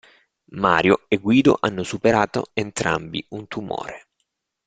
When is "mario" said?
0.55-1.05